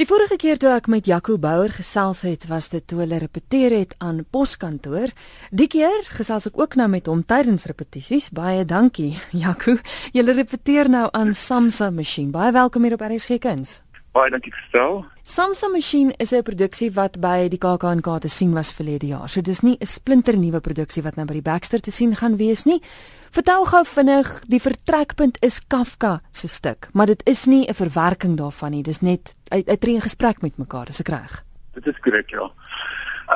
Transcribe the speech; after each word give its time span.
Die 0.00 0.06
vorige 0.08 0.38
keer 0.40 0.56
toe 0.56 0.70
ek 0.72 0.86
met 0.88 1.04
Jaco 1.04 1.34
Bouwer 1.36 1.74
gesels 1.76 2.22
het, 2.24 2.46
was 2.48 2.70
dit 2.72 2.86
toe 2.88 3.02
hulle 3.02 3.18
repeteer 3.20 3.74
het 3.76 3.90
aan 4.00 4.22
poskantoor. 4.32 5.12
Die 5.52 5.66
keer 5.68 6.06
gesels 6.08 6.46
ek 6.48 6.56
ook 6.56 6.78
nou 6.80 6.86
met 6.88 7.10
hom 7.12 7.20
tydens 7.20 7.68
repetisies. 7.68 8.30
Baie 8.32 8.64
dankie, 8.64 9.10
Jaco. 9.42 9.76
Jy 10.16 10.24
repeteer 10.24 10.88
nou 10.88 11.04
aan 11.12 11.36
Samsa 11.36 11.90
Machine. 11.92 12.32
Baie 12.32 12.56
welkom 12.56 12.88
hier 12.88 12.96
op 12.96 13.04
RSG 13.10 13.42
Kuns. 13.44 13.82
Baie 14.10 14.30
dankie 14.30 14.50
gestel. 14.50 15.04
Samsung 15.22 15.72
Machine 15.72 16.14
is 16.18 16.32
'n 16.32 16.42
produksie 16.42 16.90
wat 16.92 17.20
by 17.20 17.48
die 17.48 17.58
KAK&K 17.58 18.18
te 18.18 18.28
sien 18.28 18.52
was 18.52 18.72
verlede 18.72 19.06
jaar. 19.06 19.28
So 19.28 19.40
dis 19.40 19.60
nie 19.60 19.76
'n 19.78 19.86
splinternuwe 19.86 20.60
produksie 20.60 21.02
wat 21.02 21.14
nou 21.16 21.26
by 21.26 21.34
die 21.34 21.42
Baxter 21.42 21.80
te 21.80 21.90
sien 21.90 22.16
gaan 22.16 22.36
wees 22.36 22.64
nie. 22.64 22.82
Vertel 23.30 23.64
gou 23.64 23.84
vinnig, 23.84 24.42
die 24.48 24.60
vertrekpunt 24.60 25.36
is 25.40 25.60
Kafka 25.66 26.22
se 26.32 26.48
stuk, 26.48 26.88
maar 26.92 27.06
dit 27.06 27.22
is 27.26 27.46
nie 27.46 27.68
'n 27.68 27.74
verwerking 27.74 28.36
daarvan 28.36 28.70
nie. 28.70 28.82
Dis 28.82 29.00
net 29.00 29.34
'n 29.50 29.78
tree 29.78 30.00
gesprek 30.00 30.42
met 30.42 30.58
mekaar, 30.58 30.86
dis 30.86 31.00
ek 31.00 31.08
reg. 31.08 31.44
Dit 31.74 31.86
is 31.86 32.00
korrek, 32.00 32.30
ja. 32.30 32.50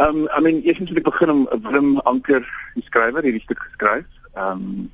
Ehm 0.01 0.17
um, 0.17 0.29
I 0.37 0.41
mean, 0.41 0.63
eers 0.65 0.79
moet 0.79 0.97
ek 0.97 1.05
begin 1.05 1.31
om 1.31 1.49
Willem 1.63 1.99
Anker, 1.99 2.45
die 2.75 2.83
skrywer, 2.83 3.23
hierdie 3.23 3.43
stuk 3.43 3.61
geskryf. 3.61 4.07
Ehm 4.35 4.51
um, 4.51 4.91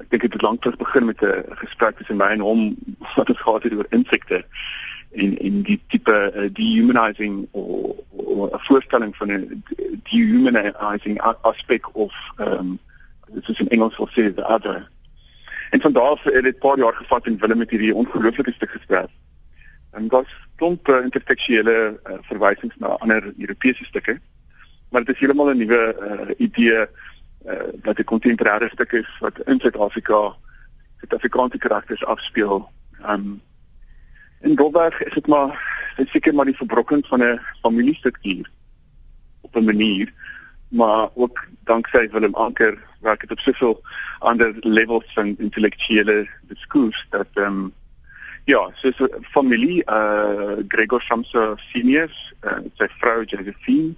ek 0.00 0.10
dink 0.10 0.22
dit 0.22 0.32
het 0.32 0.42
lank 0.42 0.60
terug 0.60 0.76
begin 0.76 1.04
met 1.04 1.22
'n 1.22 1.44
gesprek 1.48 1.96
tussen 1.96 2.16
my 2.16 2.30
en 2.36 2.40
hom 2.40 2.76
wat 3.16 3.28
het 3.28 3.38
gehad 3.38 3.62
het 3.62 3.72
oor 3.72 3.86
insekte 3.90 4.44
in 5.10 5.38
in 5.38 5.62
die 5.62 5.80
tipe 5.88 6.32
uh, 6.34 6.48
dehumanizing 6.52 7.48
of 7.50 8.52
'n 8.52 8.58
voorstelling 8.58 9.16
van 9.16 9.30
'n 9.32 9.64
dehumanizing 10.02 11.20
aspek 11.40 11.96
of 11.96 12.14
ehm 12.36 12.58
um, 12.58 12.78
is 13.46 13.60
in 13.60 13.68
Engels 13.68 13.96
wat 13.96 14.10
sê 14.10 14.34
the 14.34 14.48
other. 14.48 14.90
En 15.70 15.80
van 15.80 15.92
daar 15.92 16.02
af 16.02 16.22
het 16.22 16.42
dit 16.42 16.58
paar 16.58 16.78
jaar 16.78 16.94
gevat 16.94 17.26
en 17.26 17.38
Willem 17.38 17.58
met 17.58 17.70
hierdie 17.70 17.94
ongelooflike 17.94 18.52
stuk 18.52 18.70
geskryf. 18.70 19.10
En 19.90 20.08
daar's 20.08 20.36
klomp 20.56 20.88
uh, 20.88 21.02
intertekstuele 21.02 22.00
uh, 22.04 22.12
verwysings 22.20 22.76
na 22.76 22.86
ander 22.86 23.32
Europese 23.38 23.84
stukke. 23.84 24.20
Maar 24.90 25.04
dit 25.04 25.14
is 25.14 25.20
heeltemal 25.20 25.50
'n 25.50 25.56
nuwe 25.56 25.96
uh, 26.00 26.46
idee 26.46 26.86
uh, 27.46 27.62
wat 27.82 27.98
'n 27.98 28.04
kontemporêre 28.04 28.68
stuk 28.68 28.92
is 28.92 29.18
wat 29.20 29.40
in 29.46 29.60
Suid-Afrika 29.60 30.36
Suid-Afrikaanse 30.98 31.58
karakters 31.58 32.04
afspeel. 32.04 32.70
Um 33.08 33.40
In 34.40 34.54
Dolberg 34.54 35.02
is 35.02 35.14
dit 35.14 35.26
maar 35.26 35.76
dit 35.96 36.08
seker 36.08 36.34
maar 36.34 36.44
die 36.44 36.56
verbrokking 36.56 37.06
van 37.06 37.22
'n 37.22 37.40
familiestruktuur 37.60 38.50
op 39.40 39.56
'n 39.56 39.64
manier, 39.64 40.12
maar 40.68 41.08
ook 41.14 41.46
danksy 41.64 42.08
Willem 42.10 42.34
Anker 42.34 42.78
werk 43.00 43.20
dit 43.20 43.30
op 43.30 43.38
soveel 43.38 43.82
ander 44.18 44.54
levels 44.60 45.12
van 45.12 45.34
intellektuele 45.38 46.28
diskurs 46.40 47.06
dat 47.10 47.26
ehm 47.34 47.46
um, 47.46 47.72
ja, 48.44 48.70
so 48.74 48.88
'n 48.88 49.24
familie 49.24 49.82
uh 49.86 50.56
Gregor 50.68 51.02
Samsa 51.02 51.54
senior, 51.56 52.10
uh, 52.42 52.58
sy 52.74 52.86
vrou 52.98 53.24
Josephine 53.24 53.94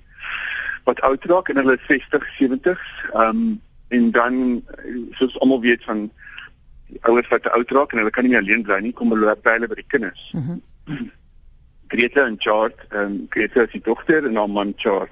wat 0.85 1.01
oud 1.01 1.25
raak 1.25 1.49
in 1.49 1.57
hulle 1.57 1.79
60, 1.87 2.25
70s, 2.39 3.11
ehm 3.13 3.29
um, 3.29 3.61
en 3.89 4.11
dan 4.11 4.65
soos 5.11 5.39
almal 5.39 5.61
weet 5.61 5.85
van 5.85 6.11
die 6.91 7.01
ouers 7.09 7.29
wat 7.31 7.43
te 7.43 7.53
oud 7.57 7.71
raak 7.77 7.93
en 7.93 8.03
hulle 8.03 8.11
kan 8.15 8.27
nie 8.27 8.33
meer 8.33 8.43
alleen 8.43 8.63
bly 8.67 8.81
nie, 8.85 8.93
kom 8.93 9.15
hulle 9.15 9.37
by 9.45 9.57
hulle 9.57 9.71
by 9.71 9.81
die 9.81 9.89
kinders. 9.89 10.29
Mhm. 10.35 10.61
Mm 10.87 11.09
Greta 11.91 12.23
en 12.23 12.37
Chart, 12.39 12.85
ehm 12.91 13.01
um, 13.05 13.15
Greta 13.35 13.65
is 13.67 13.73
die 13.73 13.83
dogter 13.83 14.27
en 14.27 14.37
haar 14.39 14.51
man 14.51 14.73
Chart. 14.79 15.11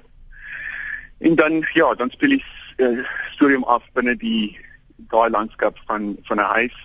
En 1.19 1.35
dan 1.35 1.57
ja, 1.73 1.93
dan 1.99 2.09
speel 2.09 2.37
die 2.37 2.43
uh, 2.77 3.03
storie 3.33 3.57
om 3.57 3.65
af 3.67 3.83
binne 3.93 4.15
die 4.15 4.57
daai 5.11 5.29
landskap 5.29 5.77
van 5.87 6.15
van 6.29 6.39
'n 6.39 6.51
huis 6.55 6.77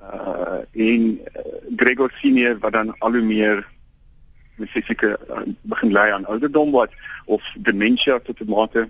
uh 0.00 0.64
in 0.72 1.20
uh, 1.36 1.42
Gregor 1.76 2.10
senior 2.20 2.58
wat 2.58 2.72
dan 2.72 2.94
al 2.98 3.12
hoe 3.12 3.22
meer 3.22 3.66
fisieke 4.68 5.18
uh, 5.28 5.42
begin 5.62 5.92
lei 5.92 6.10
aan 6.12 6.26
ouderdom 6.26 6.70
wat 6.70 6.90
of 7.24 7.42
demensie 7.58 8.22
tot 8.22 8.40
'n 8.40 8.48
mate 8.48 8.88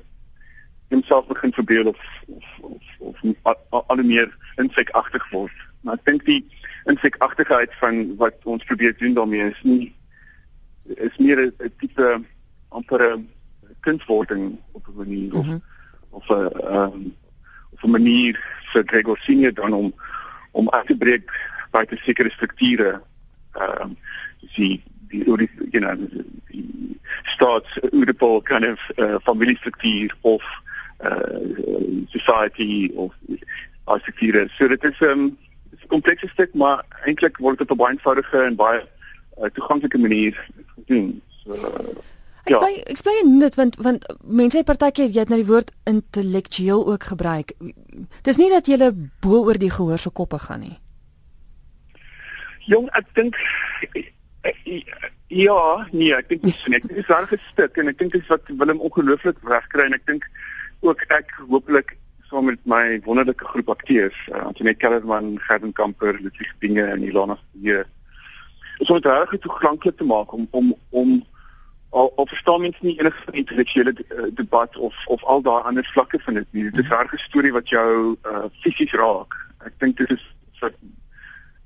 homself 0.88 1.26
begin 1.26 1.52
verbeel 1.52 1.86
of 1.86 1.98
al, 3.42 3.56
al 3.70 3.96
hoe 3.96 4.04
meer 4.04 4.36
insekagtig 4.56 5.30
word. 5.30 5.56
Maar 5.80 5.94
ek 5.94 6.04
dink 6.04 6.24
die 6.24 6.42
insekagtigheid 6.90 7.74
van 7.80 8.16
wat 8.20 8.36
ons 8.44 8.64
probeer 8.64 8.96
doen 8.98 9.14
daarmee 9.14 9.50
is 9.50 9.62
nie 9.62 9.94
is 10.96 11.16
meer 11.18 11.38
'n 11.46 11.72
tipe 11.78 12.22
amper 12.68 13.02
'n 13.12 13.28
kunswording 13.80 14.58
op 14.72 14.88
'n 14.88 14.96
manier 14.96 15.34
of 15.34 15.46
mm 15.46 15.50
-hmm. 15.50 15.62
of 16.10 16.28
'n 16.28 16.48
um, 16.76 17.14
of 17.70 17.82
'n 17.82 17.90
manier 17.90 18.38
vir 18.72 18.82
Gregor 18.86 19.18
senior 19.18 19.54
dan 19.54 19.72
om 19.72 19.94
om 20.50 20.68
af 20.68 20.84
te 20.84 20.96
breek 20.96 21.30
by 21.70 21.84
die 21.84 21.98
sekere 21.98 22.30
strukture 22.30 23.02
ehm 23.52 23.82
um, 23.82 23.96
die 24.54 24.82
die 25.08 25.24
die 25.36 25.50
you 25.70 25.80
know 25.80 25.96
die 26.50 26.98
starts 27.22 27.78
Oedipal 27.92 28.42
kind 28.42 28.66
of 28.66 28.90
uh, 28.96 29.16
familiestruktuur 29.22 30.16
of 30.20 30.44
uh 31.02 32.06
society 32.08 32.90
of 32.94 33.12
arsitekture. 33.84 34.48
So 34.58 34.68
dit 34.68 34.84
is 34.84 35.00
'n 35.00 35.04
um, 35.04 35.38
is 35.72 35.82
'n 35.84 35.88
komplekse 35.88 36.28
stuk, 36.28 36.54
maar 36.54 36.84
eintlik 37.06 37.36
word 37.38 37.58
dit 37.58 37.70
op 37.70 37.76
'n 37.76 37.82
baie 37.82 37.92
eenvoudige 37.92 38.38
en 38.38 38.56
baie 38.56 38.80
uh, 39.38 39.48
toeganklike 39.48 39.98
manier 39.98 40.48
gedoen. 40.74 41.22
So 41.44 41.56
Ek 42.44 42.56
ja. 42.56 42.60
ek 42.66 42.88
explain 42.88 43.38
dit 43.38 43.54
want 43.54 43.76
want 43.76 44.06
mense 44.24 44.56
het 44.58 44.66
partykeer 44.66 45.10
jy 45.12 45.22
het 45.22 45.28
nou 45.28 45.38
die 45.42 45.50
woord 45.50 45.72
intellektueel 45.84 46.86
ook 46.92 47.04
gebruik. 47.12 47.52
Dis 48.26 48.40
nie 48.40 48.48
dat 48.50 48.66
jy 48.66 48.78
bo 49.20 49.44
oor 49.44 49.60
die 49.60 49.70
gehoor 49.70 49.98
se 49.98 50.10
koppe 50.10 50.38
gaan 50.38 50.64
nie. 50.64 50.78
Jong, 52.66 52.88
ek 52.96 53.06
dink 53.14 53.36
ja, 55.28 55.60
nee, 55.92 56.14
ek 56.16 56.28
dink 56.32 56.48
nie 56.48 56.56
so 56.56 56.72
nie. 56.72 56.80
Dit 56.80 56.96
is 57.04 57.08
'n 57.12 57.38
stuk 57.52 57.76
en 57.76 57.88
ek 57.88 57.98
dink 57.98 58.12
dit 58.12 58.22
is 58.22 58.28
wat 58.28 58.48
Willem 58.48 58.80
ongelooflik 58.80 59.36
regkry 59.44 59.86
en 59.86 59.94
ek 59.94 60.06
dink 60.06 60.24
ook 60.80 61.02
ek 61.08 61.32
hopelik 61.48 61.96
saam 62.30 62.44
met 62.44 62.60
my 62.64 63.00
wonderlike 63.04 63.44
groep 63.44 63.68
akteurs, 63.68 64.28
uh, 64.28 64.44
Antoinette 64.46 64.78
Kellerman, 64.78 65.38
Gerdon 65.38 65.72
Kamper, 65.72 66.18
Ludwig 66.20 66.52
Binge 66.58 66.84
en 66.84 67.02
Ilona 67.02 67.36
Steer. 67.40 67.86
Ons 68.78 68.88
moet 68.88 69.06
regtig 69.06 69.40
toeganklik 69.40 69.96
te 69.96 70.04
maak 70.04 70.32
om 70.32 70.46
om 70.50 70.74
om 70.90 71.10
al, 71.90 72.12
al 72.16 72.26
verstaan 72.26 72.60
mense 72.60 72.78
nie 72.86 72.96
enige 72.98 73.32
intellektuele 73.32 73.94
uh, 73.98 74.30
debat 74.38 74.76
of 74.76 74.94
of 75.06 75.24
al 75.24 75.42
daai 75.42 75.62
ander 75.62 75.90
vlakke 75.92 76.20
van 76.24 76.38
dit 76.38 76.46
nie. 76.50 76.70
Dit 76.70 76.84
is 76.84 76.90
'n 76.90 77.02
regte 77.02 77.18
storie 77.18 77.52
wat 77.52 77.68
jou 77.68 78.16
uh, 78.22 78.44
fisies 78.62 78.92
raak. 78.92 79.34
Ek 79.66 79.74
dink 79.78 79.96
dit 79.96 80.10
is 80.10 80.24
wat 80.60 80.74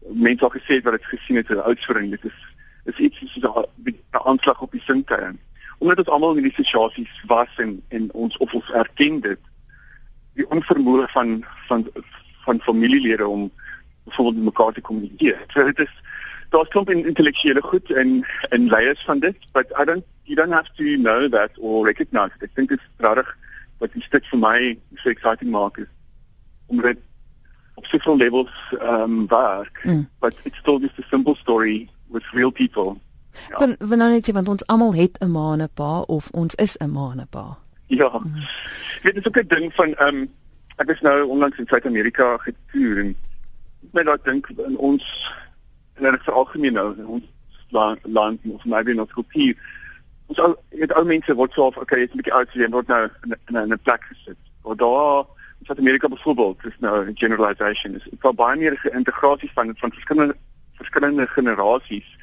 mense 0.00 0.44
al 0.44 0.54
gesê 0.56 0.80
het 0.80 0.84
wat 0.84 0.98
dit 0.98 1.12
gesien 1.12 1.36
het 1.36 1.50
in 1.50 1.62
Oudtshoorn. 1.62 2.10
Dit 2.10 2.24
is 2.24 2.38
is 2.84 2.98
iets 2.98 3.18
soos 3.18 3.36
'n 3.36 4.28
aanslag 4.28 4.60
op 4.60 4.72
die 4.72 4.82
sintuie 4.84 5.36
omdat 5.78 5.98
ons 5.98 6.08
almal 6.08 6.36
in 6.36 6.42
hierdie 6.42 6.64
situasies 6.64 7.20
was 7.30 7.50
en 7.56 7.82
en 7.88 8.08
ons 8.12 8.36
of 8.36 8.54
ons 8.54 8.70
erken 8.82 9.20
dit 9.20 9.40
die 10.38 10.46
onvermoë 10.50 11.08
van 11.14 11.36
van 11.68 11.86
van 12.44 12.60
familielede 12.60 13.28
om 13.28 13.50
bijvoorbeeld 14.04 14.36
met 14.36 14.44
mekaar 14.44 14.72
te 14.72 14.80
kommunikeer. 14.80 15.44
So 15.48 15.64
dit 15.64 15.78
is 15.78 15.92
daar's 16.48 16.68
klomp 16.68 16.90
in 16.90 17.06
intellektuele 17.06 17.62
goed 17.62 17.90
en 17.90 18.26
en 18.48 18.68
leiers 18.68 19.04
van 19.04 19.18
dit, 19.18 19.36
but 19.52 19.72
I 19.80 19.84
don't 19.84 20.04
you 20.22 20.36
don't 20.36 20.52
have 20.52 20.72
to 20.74 20.96
know 20.96 21.28
that 21.28 21.50
or 21.58 21.86
recognize 21.86 22.30
it. 22.36 22.42
Ek 22.42 22.54
dink 22.54 22.68
dit 22.68 22.80
is 22.80 23.06
regtig 23.06 23.32
wat 23.78 23.92
die 23.92 24.04
stuk 24.04 24.26
vir 24.30 24.40
my 24.40 24.58
so 25.02 25.10
exciting 25.10 25.50
maak 25.50 25.78
is 25.82 25.90
om 26.72 26.80
dit 26.80 27.00
op 27.74 27.86
soveel 27.86 28.16
levels 28.16 28.52
ehm 28.78 29.02
um, 29.02 29.26
werk, 29.28 29.80
mm. 29.84 30.06
but 30.20 30.36
it's 30.44 30.58
still 30.58 30.78
just 30.78 30.98
a 30.98 31.06
simple 31.10 31.34
story 31.34 31.88
with 32.08 32.22
real 32.32 32.52
people. 32.52 32.96
Ja. 33.48 33.58
Want 33.58 33.76
want 33.78 34.00
nou 34.00 34.10
net 34.10 34.28
sê 34.28 34.32
want 34.32 34.48
ons 34.48 34.66
almal 34.66 34.94
het 34.94 35.18
'n 35.20 35.30
maanepa 35.30 36.00
of 36.00 36.30
ons 36.30 36.54
is 36.54 36.76
'n 36.78 36.90
maanepa. 36.90 37.58
Ja. 37.86 38.20
Mm. 38.24 38.42
Dit 39.02 39.16
is 39.16 39.26
ook 39.26 39.38
'n 39.38 39.48
ding 39.48 39.74
van 39.74 39.94
ehm 39.94 40.16
um, 40.16 40.32
ek 40.76 40.90
is 40.90 41.00
nou 41.00 41.28
onlangs 41.28 41.58
in 41.58 41.66
Suid-Amerika 41.66 42.36
getoer 42.36 42.98
en 42.98 43.16
net 43.92 44.04
daai 44.04 44.18
dink 44.22 44.48
in 44.48 44.76
ons 44.76 45.32
en 45.94 46.10
dit 46.10 46.20
is 46.20 46.32
algemeen 46.32 46.72
nou 46.72 46.94
in 46.98 47.06
ons 47.06 47.24
land, 47.68 47.98
land 48.02 48.40
of 48.50 48.64
maybe 48.64 48.90
in 48.90 49.00
ons 49.00 49.12
kultuur. 49.12 49.54
Ons 50.26 50.40
ou 50.40 50.54
met 50.80 50.94
ou 50.96 51.04
mense 51.04 51.34
word 51.34 51.52
so 51.52 51.66
of 51.66 51.76
okay, 51.76 52.00
jy's 52.00 52.14
'n 52.14 52.22
bietjie 52.22 52.34
oud, 52.34 52.48
jy 52.52 52.68
word 52.70 52.88
nou 52.88 53.08
in 53.26 53.56
'n 53.56 53.72
'n 53.72 53.78
plek 53.82 54.02
gesit. 54.10 54.40
Of 54.62 54.76
daar 54.76 55.24
in 55.60 55.66
Suid-Amerika 55.66 56.08
byvoorbeeld, 56.08 56.64
is 56.64 56.78
nou 56.78 57.06
'n 57.06 57.16
generalization 57.16 57.94
is. 57.94 58.04
Dit 58.10 58.22
was 58.22 58.34
baie 58.34 58.56
meer 58.56 58.76
geïntegrasie 58.78 59.50
van 59.54 59.76
van 59.76 59.92
verskillende 59.92 60.36
verskillende 60.74 61.26
generasies 61.26 62.16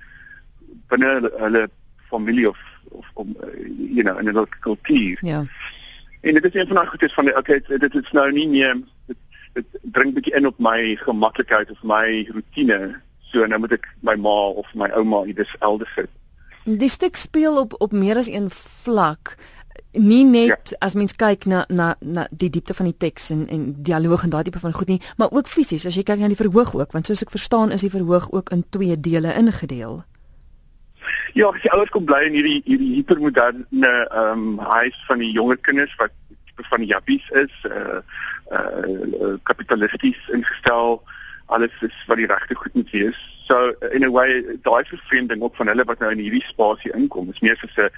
binne 0.92 1.14
hulle, 1.18 1.32
hulle 1.40 1.64
familie 2.12 2.50
of 2.50 2.60
of 2.92 3.06
om 3.14 3.36
you 3.78 4.04
know 4.04 4.20
in 4.20 4.28
'n 4.28 4.48
kultuur. 4.60 5.18
Ja. 5.22 5.46
En 6.22 6.34
dit 6.34 6.46
is 6.46 6.54
een 6.54 6.68
van 6.68 6.76
daai 6.76 6.88
goedes 6.88 7.14
van 7.14 7.26
die 7.26 7.38
okay, 7.38 7.62
dit 7.68 7.96
is 7.96 8.12
nou 8.12 8.32
nie 8.32 8.48
meer 8.48 8.82
dit, 9.06 9.18
dit 9.54 9.66
dring 9.82 10.14
bietjie 10.14 10.36
in 10.36 10.48
op 10.48 10.60
my 10.60 10.96
gemaklikheid 10.96 11.72
of 11.72 11.84
my 11.84 12.30
rotine. 12.34 13.02
So 13.32 13.46
nou 13.46 13.60
moet 13.60 13.72
ek 13.72 13.88
my 14.00 14.16
ma 14.16 14.38
of 14.64 14.68
my 14.74 14.90
ouma 14.90 15.24
iewers 15.26 15.56
elders 15.60 15.94
sit. 15.96 16.10
Die 16.64 16.90
stuk 16.90 17.16
speel 17.16 17.58
op 17.58 17.74
op 17.80 17.92
meer 17.92 18.18
as 18.18 18.28
een 18.28 18.50
vlak 18.84 19.38
nie 19.92 20.24
net 20.24 20.70
ja. 20.70 20.78
as 20.80 20.94
mens 20.94 21.16
kyk 21.16 21.46
na 21.46 21.66
na 21.68 21.96
na 22.00 22.28
die 22.32 22.50
diepte 22.50 22.74
van 22.74 22.86
die 22.86 22.98
teks 22.98 23.30
en 23.30 23.48
en 23.50 23.66
dialoog 23.84 24.24
en 24.24 24.30
daai 24.30 24.44
tipe 24.44 24.60
van 24.60 24.74
goed 24.74 24.88
nie, 24.88 25.02
maar 25.18 25.32
ook 25.32 25.48
fisies 25.48 25.86
as 25.86 25.96
jy 25.96 26.04
kyk 26.04 26.20
na 26.20 26.30
die 26.32 26.40
verhoog 26.40 26.76
ook, 26.76 26.92
want 26.92 27.08
soos 27.08 27.24
ek 27.26 27.34
verstaan 27.34 27.72
is 27.72 27.82
die 27.82 27.92
verhoog 27.92 28.32
ook 28.32 28.52
in 28.52 28.64
twee 28.70 29.00
dele 29.00 29.34
ingedeel. 29.34 30.04
Ja, 31.34 31.52
die 31.52 31.72
ouers 31.72 31.90
kom 31.90 32.06
bly 32.06 32.26
in 32.28 32.34
hierdie 32.34 32.62
hierdie 32.66 32.94
hipermoderne 32.96 33.94
ehm 34.10 34.48
um, 34.48 34.58
huis 34.60 34.98
van 35.08 35.20
die 35.24 35.32
jonger 35.32 35.58
kinders 35.58 35.96
wat 36.00 36.12
van 36.70 36.86
jappies 36.86 37.30
is, 37.30 37.54
uh 37.64 38.00
uh 38.52 39.36
kapitalisties 39.44 40.28
ingestel. 40.28 41.04
Alles 41.46 41.82
is 41.82 42.04
wat 42.08 42.18
die 42.18 42.28
regte 42.28 42.56
goed 42.56 42.74
moet 42.74 42.90
wees. 42.90 43.20
So 43.48 43.74
in 43.92 44.04
a 44.04 44.12
way 44.12 44.44
daai 44.62 44.84
vervreemding 44.86 45.42
ook 45.42 45.56
van 45.56 45.68
hulle 45.68 45.84
wat 45.84 46.00
nou 46.00 46.12
in 46.12 46.24
hierdie 46.24 46.44
spasie 46.46 46.94
inkom, 46.96 47.30
is 47.30 47.40
meer 47.40 47.58
soos 47.58 47.78
'n 47.78 47.90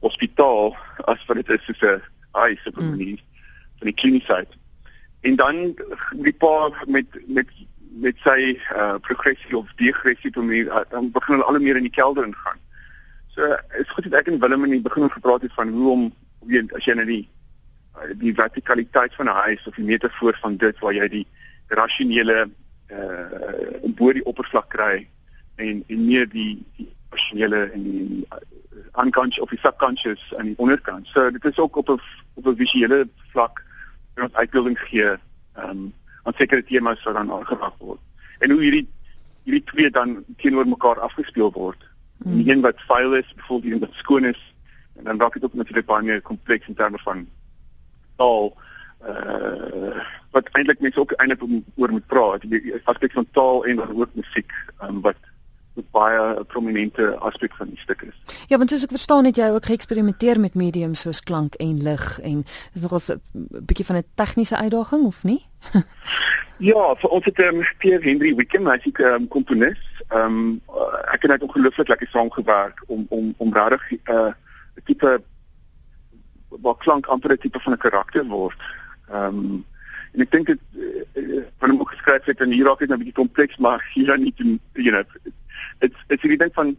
hospitaal 0.00 0.76
as 1.04 1.24
wat 1.26 1.36
dit 1.36 1.50
is 1.56 1.64
soos 1.64 1.82
'n 1.82 2.02
huis 2.32 2.66
op 2.66 2.76
'n 2.76 2.80
hmm. 2.80 2.90
manier 2.90 3.20
van 3.78 3.86
die 3.86 3.98
kliniese. 4.02 4.46
En 5.20 5.36
dan 5.36 5.74
die 6.12 6.32
pa 6.32 6.70
met 6.86 7.06
met 7.26 7.48
met 7.90 8.16
sy 8.24 8.58
uh 8.72 8.94
progressie 9.00 9.56
of 9.56 9.72
degressie 9.76 10.30
toe 10.30 10.44
meer 10.44 10.66
uh, 10.66 10.80
dan 10.90 11.10
begin 11.10 11.34
hulle 11.34 11.46
al 11.46 11.60
meer 11.60 11.76
in 11.76 11.88
die 11.88 11.98
kelder 11.98 12.24
ingaan. 12.24 12.59
So 13.40 13.56
is 13.78 13.88
goed 13.88 14.04
dat 14.04 14.20
ek 14.20 14.26
en 14.28 14.40
Willem 14.40 14.64
in 14.66 14.74
die 14.74 14.84
begin 14.84 15.08
gepraat 15.10 15.42
het 15.42 15.52
van 15.56 15.70
hoe 15.72 15.90
om 15.90 16.02
weet 16.44 16.72
as 16.76 16.84
jy 16.84 16.92
nou 16.98 17.06
die 17.08 17.22
uh, 17.96 18.10
die 18.20 18.34
vertikaliteit 18.36 19.14
van 19.16 19.30
'n 19.32 19.40
huis 19.46 19.66
of 19.66 19.78
die 19.80 19.84
metafoor 19.84 20.36
van 20.42 20.58
dit 20.60 20.78
waar 20.84 20.92
jy 20.92 21.08
die 21.08 21.26
rasionele 21.68 22.50
uh 22.92 23.80
bo 23.96 24.12
die 24.12 24.24
oppervlak 24.28 24.68
kry 24.76 25.08
en 25.56 25.80
en 25.88 26.04
meer 26.04 26.28
die 26.28 26.60
die 26.76 26.90
rasionele 27.16 27.62
en 27.72 27.82
die 27.88 28.28
unconscious 29.04 29.40
of 29.46 29.56
die 29.56 29.62
subconscious 29.64 30.34
aan 30.36 30.52
die 30.52 30.58
onderkant. 30.58 31.06
So 31.06 31.30
dit 31.30 31.44
is 31.44 31.58
ook 31.58 31.76
op 31.76 31.88
'n 31.88 32.00
op 32.34 32.46
'n 32.46 32.60
visuele 32.60 33.08
vlak 33.32 33.64
wat 34.14 34.34
uitbeelding 34.34 34.78
gee 34.78 35.16
ehm 35.16 35.70
um, 35.70 35.92
aan 36.22 36.36
sekere 36.36 36.64
temas 36.64 37.02
wat 37.02 37.14
dan 37.14 37.32
aangeraak 37.32 37.76
word. 37.78 38.00
En 38.38 38.50
hoe 38.50 38.60
hierdie 38.60 38.88
hierdie 39.42 39.64
twee 39.64 39.90
dan 39.90 40.24
teenoor 40.36 40.68
mekaar 40.68 41.00
afgespeel 41.00 41.52
word. 41.52 41.89
Hmm. 42.22 42.36
Die 42.36 42.52
een 42.52 42.60
wat 42.60 42.80
vuil 42.86 43.14
is, 43.14 43.34
byvoorbeeld 43.34 43.62
die 43.62 43.72
een 43.72 43.86
wat 43.86 43.98
skoon 43.98 44.24
is, 44.24 44.54
en 44.96 45.04
dan 45.04 45.20
raak 45.20 45.32
dit 45.32 45.44
ook 45.44 45.54
natuurlik 45.54 45.86
baie 45.86 46.02
meer 46.02 46.22
kompleks 46.22 46.68
in 46.68 46.74
terme 46.74 46.98
van 46.98 47.28
taal 48.16 48.56
uh 49.06 50.00
wat 50.30 50.48
eintlik 50.52 50.80
mense 50.80 51.00
ook 51.00 51.12
eintlik 51.12 51.42
oor 51.76 51.90
moet 51.90 52.06
praat. 52.06 52.44
Die 52.46 52.74
aspek 52.84 53.12
van 53.12 53.26
taal 53.32 53.64
en 53.66 53.76
dan 53.76 53.96
ook 53.96 54.14
musiek 54.14 54.52
um, 54.82 55.00
wat 55.00 55.16
baie 55.90 56.38
'n 56.38 56.46
prominente 56.46 57.16
aspek 57.18 57.54
van 57.54 57.68
die 57.68 57.78
stuk 57.78 58.02
is. 58.02 58.14
Ja, 58.46 58.56
want 58.56 58.70
soos 58.70 58.82
ek 58.82 58.90
verstaan 58.90 59.24
het 59.24 59.36
jy 59.36 59.48
ook 59.50 59.64
geëksperimenteer 59.64 60.40
met 60.40 60.54
mediums 60.54 61.00
soos 61.00 61.22
klank 61.22 61.54
en 61.54 61.82
lig 61.82 62.20
en 62.20 62.44
is 62.74 62.82
nogal 62.82 63.00
'n 63.08 63.20
bietjie 63.66 63.86
van 63.86 63.96
'n 63.96 64.04
tegniese 64.14 64.56
uitdaging 64.56 65.04
of 65.04 65.24
nie? 65.24 65.46
ja, 66.70 66.94
vir 66.94 67.10
ons 67.10 67.24
het 67.24 67.38
ehm 67.38 67.56
um, 67.56 67.64
Pierre 67.78 68.02
Henry 68.02 68.34
Wickham, 68.34 68.66
hy's 68.66 68.84
'n 68.84 69.02
um, 69.02 69.28
komponis. 69.28 69.89
Ehm 70.10 70.38
um, 70.38 70.60
ek 71.14 71.22
het 71.22 71.30
net 71.30 71.42
ongelooflik 71.42 71.88
lekker 71.88 72.08
saamgewerk 72.08 72.82
om 72.86 73.06
om 73.08 73.34
om 73.36 73.54
regtig 73.54 73.90
'n 73.90 74.12
uh, 74.12 74.32
tipe 74.84 75.22
wat 76.48 76.78
klank 76.78 77.06
amper 77.06 77.32
'n 77.32 77.38
tipe 77.38 77.60
van 77.60 77.72
'n 77.72 77.84
karakter 77.86 78.24
word. 78.26 78.60
Ehm 79.08 79.24
um, 79.24 79.64
en 80.12 80.20
ek 80.20 80.30
dink 80.30 80.46
dit 80.46 80.60
van 81.58 81.70
hom 81.70 81.86
geskryf 81.86 82.24
het 82.24 82.40
en 82.40 82.50
hier 82.50 82.66
raak 82.66 82.78
dit 82.82 82.88
nou 82.88 82.98
'n 82.98 83.04
bietjie 83.04 83.22
kompleks 83.22 83.56
maar 83.56 83.90
hier 83.94 84.06
dan 84.10 84.22
nie 84.22 84.34
you 84.74 84.90
know 84.90 85.04
it's 85.78 85.98
it's 86.08 86.22
hierdie 86.22 86.38
ding 86.38 86.54
van 86.54 86.76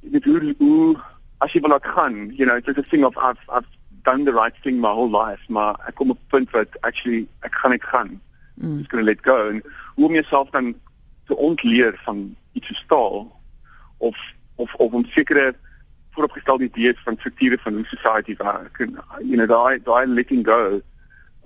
dit 0.00 0.24
hoe 0.24 0.54
hoe 0.58 0.96
as 1.38 1.52
jy 1.52 1.60
wil 1.60 1.70
laat 1.70 1.86
gaan 1.86 2.30
you 2.32 2.46
know 2.46 2.56
it's 2.56 2.68
a 2.68 2.88
thing 2.90 3.04
of 3.04 3.16
I've 3.16 3.42
I've 3.48 3.68
done 4.02 4.24
the 4.24 4.32
right 4.32 4.56
thing 4.62 4.80
my 4.80 4.94
whole 4.98 5.12
life 5.12 5.44
maar 5.48 5.76
ek 5.86 5.94
kom 5.94 6.10
op 6.10 6.18
'n 6.18 6.30
punt 6.30 6.50
wat 6.50 6.80
actually 6.80 7.26
ek 7.40 7.54
gaan 7.54 7.70
net 7.70 7.84
gaan 7.84 8.20
mm. 8.54 8.78
just 8.78 8.90
going 8.90 9.04
to 9.04 9.10
let 9.10 9.22
go 9.22 9.48
and 9.48 9.62
hoe 9.94 10.06
om 10.06 10.14
jouself 10.14 10.50
dan 10.50 10.74
te 11.26 11.36
ontleer 11.36 12.00
van 12.04 12.36
iets 12.52 12.74
staal 12.78 13.40
of 13.96 14.18
of 14.54 14.74
of 14.74 14.92
om 14.92 15.04
sekere 15.04 15.54
vooropgestelde 16.10 16.64
idees 16.64 17.02
van 17.04 17.16
strukture 17.18 17.58
van 17.58 17.74
hoe 17.74 17.84
society 17.84 18.36
werk 18.36 18.78
en 18.78 18.98
you 19.20 19.36
know 19.36 19.48
daai 19.48 19.82
daai 19.82 20.06
letting 20.06 20.46
go 20.46 20.80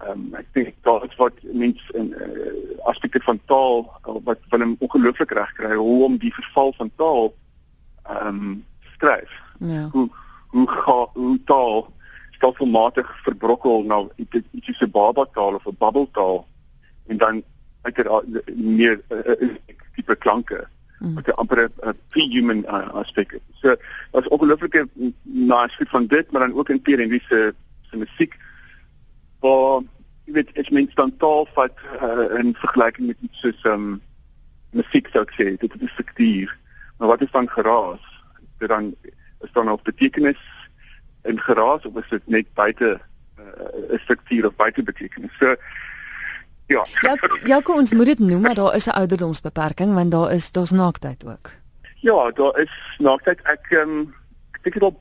um, 0.09 0.35
ek 0.35 0.47
dink 0.53 0.91
is 1.09 1.17
wat 1.17 1.43
mense 1.43 1.93
in 1.99 2.15
uh, 2.17 2.87
aspekte 2.93 3.21
van 3.27 3.41
taal 3.47 3.87
uh, 4.07 4.17
wat 4.25 4.39
van 4.49 4.63
'n 4.63 4.77
ongelooflik 4.79 5.31
reg 5.31 5.53
kry 5.53 5.75
hoe 5.75 6.05
om 6.05 6.19
die 6.19 6.35
verval 6.35 6.73
van 6.77 6.91
taal 6.97 7.35
ehm 8.03 8.27
um, 8.27 8.65
skryf. 9.01 9.33
Ja. 9.59 9.89
Hoe 9.93 10.09
hoe 10.47 10.69
ga 10.69 11.09
hoe 11.13 11.39
taal 11.45 11.93
stelselmatig 12.31 13.23
verbrokkel 13.23 13.83
na 13.83 14.05
iets 14.17 14.41
iets 14.51 14.79
so 14.79 14.85
'n 14.85 14.91
baba 14.91 15.25
taal 15.33 15.55
of 15.55 15.67
'n 15.67 15.77
babbeltaal 15.79 16.47
en 17.07 17.17
dan 17.17 17.43
uit 17.83 17.99
er 17.99 18.11
meer 18.55 19.01
uh, 19.09 19.19
uh, 19.41 19.55
tipe 19.95 20.17
klanke 20.17 20.67
mm. 20.99 21.15
wat 21.15 21.27
'n 21.29 21.39
amper 21.43 21.65
'n 21.69 21.97
pre-human 22.09 22.65
uh, 22.65 22.89
aspek. 23.03 23.39
So 23.63 23.77
daar's 24.13 24.29
ongelooflike 24.29 24.89
nice 25.23 25.77
goed 25.77 25.89
van 25.89 26.07
dit, 26.07 26.31
maar 26.31 26.47
dan 26.47 26.59
ook 26.59 26.69
in 26.69 26.83
Pierre 26.83 27.03
en 27.03 27.09
wie 27.09 27.23
se 27.29 27.55
se 27.91 27.97
musiek 27.97 28.37
waar 29.41 29.83
jy 30.29 30.37
weet 30.37 30.53
ek 30.61 30.71
mens 30.71 30.95
dan 30.95 31.13
taal 31.19 31.47
vat 31.57 31.77
uh, 31.99 32.39
in 32.39 32.55
vergelyking 32.55 33.11
met 33.11 33.27
iets 33.27 33.43
soos 33.43 33.67
um 33.71 34.01
musiek 34.77 35.09
sou 35.11 35.25
ek 35.27 35.35
sê 35.35 35.47
dit 35.59 35.77
is 35.83 35.99
fiktief 35.99 36.53
maar 36.99 37.15
wat 37.15 37.25
is 37.27 37.33
dan 37.35 37.49
geraas 37.51 38.03
dit 38.63 38.71
dan 38.71 38.93
is 39.47 39.53
dan 39.57 39.73
op 39.73 39.85
betekenis 39.89 40.41
in 41.29 41.41
geraas 41.41 41.87
of 41.89 41.97
is 42.03 42.11
dit 42.13 42.29
net 42.37 42.53
buite 42.55 42.93
uh, 43.41 43.97
is 43.97 44.05
fiktief 44.07 44.47
of 44.47 44.57
buite 44.61 44.85
betekenis 44.87 45.35
so 45.41 45.57
ja 46.71 46.85
ja 47.03 47.17
ja 47.53 47.61
kom 47.61 47.83
ons 47.83 47.93
moet 47.93 48.13
dit 48.13 48.25
noem 48.25 48.47
maar 48.47 48.59
daar 48.59 48.75
is 48.79 48.87
'n 48.87 48.99
ouderdomsbeperking 49.03 49.95
want 49.95 50.11
daar 50.11 50.33
is 50.33 50.51
daar's 50.53 50.71
naaktheid 50.71 51.25
ook 51.27 51.53
ja 52.01 52.31
daar 52.31 52.59
is 52.61 52.75
naaktheid 52.99 53.41
ek 53.45 53.71
um, 53.83 54.15
ek 54.55 54.63
dink 54.63 54.75
dit 54.75 54.89
op 54.89 55.01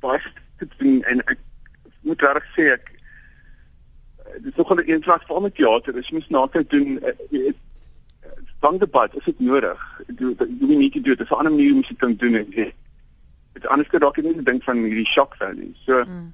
baie 0.00 0.20
te 0.58 0.68
doen 0.78 1.02
en 1.02 1.24
ek 1.24 1.38
moet 2.04 2.22
reg 2.22 2.46
sê 2.56 2.72
ek 2.76 2.94
dit 4.42 4.50
is 4.52 4.56
nogal 4.56 4.76
'n 4.76 4.90
eenslag 4.90 5.26
vir 5.26 5.36
ander 5.36 5.52
teater. 5.52 5.98
As 5.98 6.08
jy 6.08 6.14
mens 6.14 6.28
na 6.28 6.46
kyk 6.46 6.70
doen 6.70 7.00
van 8.60 8.78
debat, 8.78 9.16
is 9.16 9.24
dit 9.24 9.40
nodig. 9.40 9.80
Do 10.06 10.34
do 10.34 10.66
we 10.66 10.76
need 10.76 10.92
to 10.92 11.00
do 11.00 11.12
it? 11.12 11.18
Dis 11.18 11.30
'n 11.30 11.34
ander 11.34 11.52
manier 11.52 11.74
om 11.74 11.82
dit 11.82 11.98
te 11.98 12.16
doen. 12.16 12.32
Dit 12.32 13.62
is 13.62 13.66
anders 13.66 13.88
gedagte 13.88 14.22
nie 14.22 14.42
dink 14.42 14.62
van 14.62 14.76
hierdie 14.76 15.06
shock 15.06 15.34
value. 15.36 15.72
So 15.84 16.04
mm. 16.04 16.32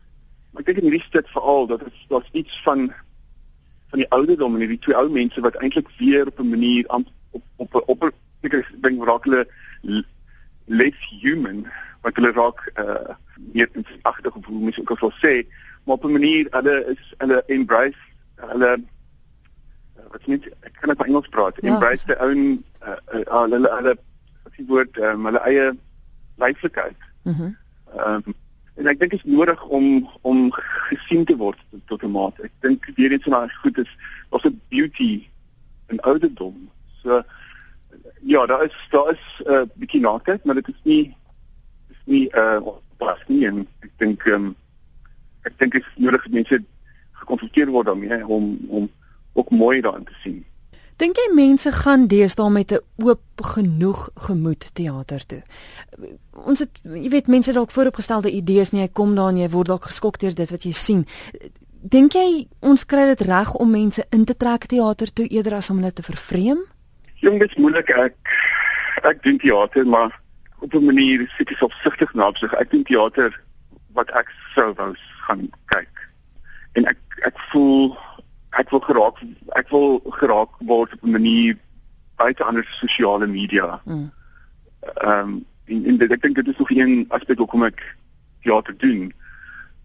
ek 0.57 0.67
dink 0.67 0.79
in 0.79 0.85
hierdie 0.85 1.07
stuk 1.07 1.29
veral 1.29 1.67
dat 1.67 1.81
dit 1.81 1.93
daar's 2.09 2.31
iets 2.33 2.63
van 2.63 2.93
van 3.91 4.03
die 4.03 4.11
ouderdom 4.11 4.55
en 4.55 4.65
hierdie 4.65 4.79
twee 4.79 4.97
ou 4.97 5.09
mense 5.11 5.41
wat 5.41 5.59
eintlik 5.61 5.89
weer 5.99 6.27
op 6.27 6.41
'n 6.41 6.49
manier 6.49 6.85
op 6.89 7.07
op 7.57 7.75
op, 7.75 7.89
op 7.89 8.13
ek 8.43 8.73
dink 8.83 9.05
raak 9.05 9.25
hulle 9.25 9.47
less 10.65 11.11
human 11.21 11.67
wat 12.03 12.17
hulle 12.17 12.33
raak 12.33 12.71
uh 12.79 13.17
meer 13.53 13.69
agtig 14.03 14.35
of 14.37 14.45
hoe 14.45 14.61
mens 14.61 14.79
ook 14.79 14.91
al 14.91 15.13
sê 15.25 15.47
maar 15.85 15.97
op 15.97 16.05
'n 16.05 16.13
manier 16.13 16.47
hulle 16.51 16.85
is 16.95 17.15
hulle 17.19 17.43
embrace 17.47 18.01
hulle 18.37 18.81
wat 20.11 20.27
net 20.27 20.47
ek 20.61 20.75
kan 20.81 20.89
net 20.89 21.07
Engels 21.07 21.29
praat 21.29 21.59
ja, 21.61 21.69
embrace 21.73 22.05
their 22.05 22.23
own 22.23 22.65
uh, 22.83 22.99
uh, 23.15 23.43
hulle 23.43 23.71
hulle 23.77 23.95
wat 24.45 24.57
die 24.57 24.67
woord 24.67 24.99
um, 24.99 25.27
hulle 25.29 25.43
eie 25.49 25.73
leiflikheid. 26.41 26.97
Mhm. 27.23 27.43
Mm 27.43 27.57
um, 28.07 28.35
en 28.81 28.89
ek 28.89 29.01
dink 29.01 29.13
dit 29.13 29.21
is 29.21 29.33
nodig 29.33 29.61
om 29.69 30.09
om 30.29 30.49
gesien 30.89 31.25
te 31.29 31.37
word 31.37 31.61
tot 31.87 32.03
'n 32.03 32.11
mate. 32.11 32.43
Ek 32.49 32.53
dink 32.65 32.89
weer 32.97 33.13
iets 33.13 33.29
wat 33.29 33.53
goed 33.63 33.79
is, 33.79 33.91
was 34.31 34.45
'n 34.45 34.61
beauty 34.69 35.29
in 35.89 36.01
ouderdom. 36.01 36.71
So 37.03 37.23
ja, 38.23 38.47
daar 38.47 38.65
is 38.65 38.77
daar 38.91 39.13
is 39.13 39.25
'n 39.45 39.53
uh, 39.53 39.63
bietjie 39.75 40.01
naakheid, 40.01 40.45
maar 40.45 40.55
dit 40.55 40.69
is 40.69 40.81
nie 40.83 41.17
is 41.91 42.03
nie 42.05 42.29
uh 42.35 42.61
pas 42.99 43.21
nie 43.29 43.47
en 43.47 43.67
ek 43.81 43.93
dink 43.99 44.25
ehm 44.27 44.35
um, 44.35 44.57
ek 45.43 45.59
dink 45.59 45.73
dit 45.73 45.83
is 45.83 45.97
nodig 45.97 46.23
dat 46.23 46.33
mense 46.33 46.63
gekonfronteer 47.13 47.69
word 47.73 47.87
daarmee 47.87 48.27
om 48.27 48.59
om 48.69 48.91
ook 49.33 49.51
mooi 49.51 49.81
daarin 49.81 50.05
te 50.05 50.17
sien. 50.23 50.45
Dink 51.01 51.17
jy 51.17 51.31
mense 51.33 51.71
gaan 51.73 52.03
deesdae 52.13 52.51
met 52.53 52.73
'n 52.73 52.85
oop 53.01 53.23
genoeg 53.55 54.09
gemoed 54.15 54.75
teater 54.75 55.27
toe? 55.27 55.43
Ons 56.45 56.59
het 56.59 56.71
jy 56.83 57.09
weet 57.09 57.27
mense 57.27 57.53
dalk 57.53 57.71
vooropgestelde 57.71 58.31
idees 58.31 58.71
nie, 58.71 58.81
jy 58.81 58.89
kom 58.93 59.15
daar 59.15 59.29
en 59.29 59.39
jy 59.39 59.49
word 59.49 59.67
dalk 59.67 59.85
geskok 59.85 60.19
deur 60.19 60.35
dit 60.35 60.51
wat 60.51 60.63
jy 60.63 60.73
sien. 60.73 61.07
Dink 61.83 62.13
jy 62.13 62.49
ons 62.61 62.85
kry 62.85 63.07
dit 63.07 63.21
reg 63.21 63.55
om 63.55 63.71
mense 63.71 64.05
in 64.11 64.25
te 64.25 64.37
trek 64.37 64.67
teater 64.67 65.13
toe 65.13 65.27
eerder 65.27 65.55
as 65.55 65.71
om 65.71 65.77
hulle 65.77 65.93
te 65.93 66.03
vervreem? 66.03 66.59
Jong, 67.15 67.39
dit 67.39 67.51
is 67.51 67.57
moeilik 67.57 67.89
ek 67.91 68.17
ek 69.03 69.23
doen 69.23 69.39
teater 69.39 69.87
maar 69.87 70.21
op 70.61 70.75
'n 70.75 70.85
manier 70.85 71.33
seker 71.39 71.57
selfsugtig 71.57 72.15
na 72.15 72.27
opsig. 72.27 72.53
Ek 72.53 72.71
doen 72.71 72.83
teater 72.85 73.41
wat 73.93 74.11
ek 74.11 74.29
sou 74.55 74.75
wou 74.75 74.95
gaan 75.27 75.51
kyk. 75.67 76.11
En 76.73 76.85
ek 76.85 76.99
ek 77.25 77.39
voel 77.51 77.97
ek 78.59 78.71
wil 78.71 78.81
geraak 78.81 79.21
ek 79.59 79.69
wil 79.71 80.01
geraak 80.19 80.57
word 80.59 80.93
op 80.93 81.03
'n 81.05 81.11
manier 81.11 81.59
buite 82.17 82.45
ander 82.45 82.67
sosiale 82.81 83.27
media. 83.27 83.81
Hmm. 83.85 84.11
Ehm 84.81 85.29
um, 85.29 85.45
en, 85.65 86.01
en 86.01 86.11
ek 86.11 86.23
dink 86.23 86.35
dit 86.35 86.49
is 86.49 86.59
nog 86.59 86.71
een 86.71 87.05
aspek 87.09 87.39
hoekom 87.39 87.65
ek 87.65 87.97
teater 88.43 88.77
doen. 88.79 89.13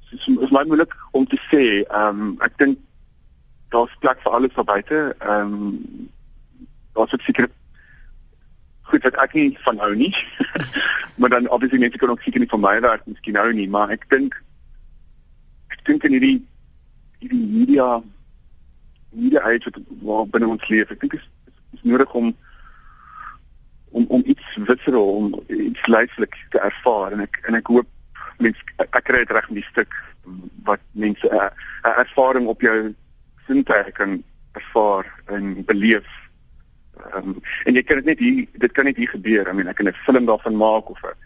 Dit 0.10 0.19
is, 0.19 0.27
is 0.27 0.51
my 0.51 0.63
moeilik 0.63 0.95
om 1.12 1.27
te 1.27 1.39
sê, 1.51 1.84
ehm 1.84 2.22
um, 2.22 2.36
ek 2.39 2.57
dink 2.57 2.79
daar's 3.69 3.95
plek 4.00 4.19
vir 4.24 4.31
alles 4.31 4.55
daar 4.55 4.72
buite. 4.72 5.15
Ehm 5.19 5.53
um, 5.53 6.10
daar's 6.93 7.15
seker 7.27 7.50
goed 8.81 9.03
wat 9.03 9.17
ek 9.24 9.34
nie 9.34 9.57
van 9.65 9.79
hou 9.84 9.93
nie. 9.95 10.13
maar 11.19 11.29
dan 11.29 11.50
obviously 11.50 11.79
mense 11.79 11.98
kan 11.98 12.10
ook 12.10 12.22
seker 12.22 12.39
nie 12.39 12.50
van 12.50 12.60
my 12.60 12.79
werk 12.81 13.05
miskien 13.05 13.39
hou 13.39 13.51
nie, 13.53 13.69
maar 13.69 13.89
ek 13.89 14.10
dink 14.10 14.36
ek 15.74 15.86
dink 15.88 16.03
in 16.03 16.17
hierdie 16.17 16.38
hierdie 17.24 17.41
media 17.41 17.88
media 19.15 19.41
age 19.41 19.69
wat 19.69 19.79
waar 20.01 20.27
binne 20.34 20.48
ons 20.48 20.67
leef, 20.69 20.91
ek 20.91 21.01
dink 21.01 21.17
is 21.19 21.29
is 21.77 21.84
nodig 21.84 22.13
om 22.13 22.34
om 23.95 24.05
om 24.17 24.24
iets 24.25 24.57
visceral 24.67 25.10
om 25.15 25.31
iets 25.48 25.88
leiflik 25.88 26.36
te 26.50 26.60
ervaar 26.60 27.15
en 27.15 27.24
ek 27.27 27.39
en 27.48 27.55
ek 27.55 27.72
hoop 27.72 27.88
mense 28.43 28.77
ek 28.77 29.03
kry 29.07 29.24
dit 29.24 29.34
reg 29.38 29.50
met 29.50 29.62
die 29.62 29.72
stuk 29.72 29.95
wat 30.67 30.84
mense 30.91 31.27
'n 31.31 31.98
ervaring 32.03 32.48
op 32.48 32.62
jou 32.62 32.93
sintuie 33.48 33.91
kan 33.91 34.24
ervaar 34.53 35.05
en 35.27 35.65
beleef 35.65 36.07
Ehm 36.95 37.29
um, 37.29 37.41
en 37.63 37.75
jy 37.75 37.84
kan 37.84 38.00
dit 38.01 38.05
net 38.05 38.19
hier 38.19 38.45
dit 38.53 38.72
kan 38.72 38.88
net 38.88 38.98
hier 38.98 39.10
gebeur. 39.12 39.50
I 39.50 39.53
mean 39.53 39.67
ek 39.67 39.75
kan 39.75 39.88
'n 39.88 40.03
film 40.05 40.25
daarvan 40.25 40.55
maak 40.57 40.89
of 40.89 41.01
'n 41.03 41.17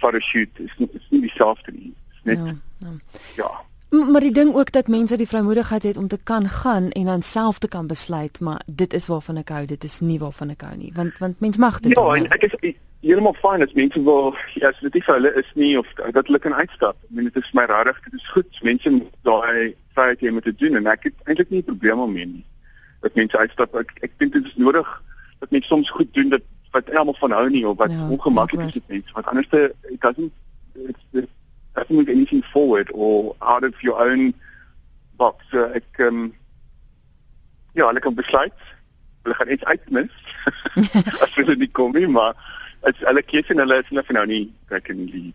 photoshoot. 0.00 0.56
Dit 0.56 0.66
is 0.66 0.76
nie 0.78 0.88
is 0.92 1.06
nie 1.10 1.20
dieselfde 1.20 1.72
nie. 1.72 1.92
Dit 2.08 2.16
is 2.16 2.22
net 2.22 2.38
ja. 2.38 2.54
ja. 2.78 2.92
ja. 3.36 3.50
Maar 3.90 4.20
die 4.20 4.32
ding 4.32 4.54
ook 4.54 4.72
dat 4.72 4.88
mense 4.88 5.16
die 5.16 5.28
vrymoedigheid 5.28 5.82
het 5.82 5.96
om 5.96 6.08
te 6.08 6.18
kan 6.22 6.48
gaan 6.48 6.90
en 6.90 7.04
dan 7.04 7.22
self 7.22 7.58
te 7.58 7.68
kan 7.68 7.86
besluit, 7.86 8.40
maar 8.40 8.62
dit 8.66 8.92
is 8.92 9.06
waarvan 9.06 9.36
ek 9.36 9.48
hou, 9.48 9.64
dit 9.66 9.84
is 9.84 10.00
nie 10.00 10.18
waarvan 10.18 10.50
ek 10.54 10.62
hou 10.62 10.76
nie, 10.76 10.92
want 10.94 11.18
want 11.18 11.40
mens 11.40 11.56
mag 11.56 11.80
dit. 11.80 11.96
Ja, 11.98 12.04
en 12.14 12.28
ek 12.30 12.46
is 12.46 12.54
heeltemal 13.00 13.34
fine 13.40 13.66
as 13.66 13.72
mense 13.74 14.02
wil 14.06 14.34
ja, 14.54 14.70
as 14.70 14.78
dit 14.84 14.94
nie 14.94 15.02
vir 15.02 15.14
hulle 15.14 15.32
is 15.42 15.50
nie 15.54 15.72
of 15.78 15.90
dat 15.98 16.26
hulle 16.26 16.38
kan 16.38 16.54
uitstap. 16.54 16.96
Ek 17.08 17.16
meen 17.16 17.30
dit 17.30 17.42
is 17.42 17.52
my 17.56 17.64
regtig, 17.70 17.98
dit 18.04 18.20
is 18.20 18.28
goed. 18.36 18.62
Mense 18.62 18.90
moet 18.90 19.16
daai 19.26 19.74
vryheid 19.98 20.22
hê 20.22 20.30
om 20.30 20.40
te 20.44 20.54
doen 20.62 20.78
en 20.78 20.90
ek 20.94 21.08
het 21.08 21.26
eintlik 21.26 21.50
nie 21.50 21.62
'n 21.64 21.70
probleem 21.72 22.04
daarmee 22.04 22.26
nie. 22.26 22.44
Dat 23.00 23.14
mense 23.14 23.38
uitstap. 23.38 23.74
Ek 23.74 23.90
ek 24.06 24.12
dink 24.18 24.32
dit 24.32 24.46
is 24.46 24.56
nodig 24.56 24.86
wat 25.40 25.50
mense 25.50 25.66
soms 25.66 25.90
goed 25.90 26.14
doen 26.14 26.28
dat 26.28 26.46
wat 26.70 26.94
almal 26.94 27.18
van 27.18 27.32
hou 27.32 27.48
nie 27.50 27.66
of 27.66 27.76
wat 27.76 27.90
ja, 27.90 28.08
ongemaklik 28.08 28.68
is 28.68 28.74
met 28.74 28.88
mense 28.88 29.12
want 29.12 29.26
anders 29.26 29.48
it 29.50 30.00
doesn't 30.00 30.30
it's 30.30 30.30
the 30.30 30.30
doesn't 31.90 31.96
move 31.96 32.08
anything 32.08 32.42
forward 32.42 32.90
or 32.94 33.36
out 33.42 33.64
of 33.64 33.74
your 33.82 34.00
own 34.00 34.34
box. 35.16 35.44
So 35.50 35.70
ek 35.74 36.00
um, 36.00 36.34
ja 37.74 37.86
hulle 37.86 38.00
kan 38.00 38.14
besluit. 38.14 38.52
Hulle 39.24 39.34
gaan 39.34 39.50
iets 39.50 39.64
uitmis. 39.64 40.10
As 41.22 41.34
hulle 41.34 41.56
nie 41.56 41.68
kom 41.68 41.92
nie 41.92 42.06
maar 42.06 42.34
as 42.82 42.96
hulle 43.04 43.22
keuse 43.22 43.52
en 43.52 43.60
hulle 43.60 43.76
is 43.82 43.90
nie 43.92 44.02
van 44.08 44.16
nou 44.16 44.26
nie 44.26 44.44
ek 44.72 44.86
kan 44.88 44.96
nie 44.96 45.34